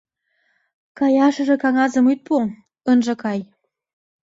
Каяшыже 0.97 1.55
кагазым 1.63 2.05
ит 2.13 2.19
пу, 2.27 2.35
ынже 2.91 3.13
кай. 3.21 3.39